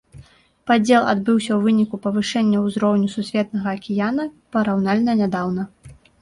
Падзел 0.69 1.03
адбыўся 1.11 1.51
ў 1.55 1.57
выніку 1.65 1.99
павышэння 2.05 2.61
ўзроўню 2.63 3.07
сусветнага 3.17 3.67
акіяна 3.81 4.27
параўнальна 4.57 5.17
нядаўна. 5.23 5.63